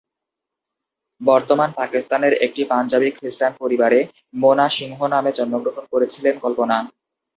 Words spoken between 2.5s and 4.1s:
পাঞ্জাবি খ্রিস্টান পরিবারে